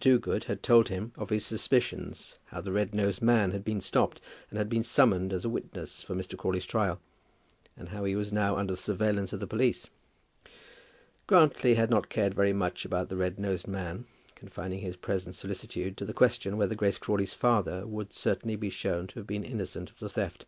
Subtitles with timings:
[0.00, 4.22] Toogood had told him of his suspicions, how the red nosed man had been stopped,
[4.48, 6.34] and had been summoned as a witness for Mr.
[6.34, 6.98] Crawley's trial,
[7.76, 9.90] and how he was now under the surveillance of the police.
[11.26, 15.98] Grantly had not cared very much about the red nosed man, confining his present solicitude
[15.98, 19.90] to the question whether Grace Crawley's father would certainly be shown to have been innocent
[19.90, 20.46] of the theft.